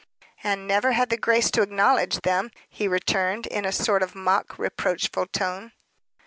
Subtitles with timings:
[0.43, 4.57] "And never had the grace to acknowledge them," he returned, in a sort of mock
[4.57, 5.73] reproachful tone.